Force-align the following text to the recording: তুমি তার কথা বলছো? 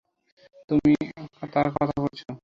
তুমি 0.69 0.93
তার 1.53 1.67
কথা 1.75 1.95
বলছো? 2.01 2.31